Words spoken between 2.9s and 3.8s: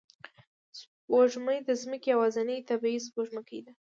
سپوږمکۍ ده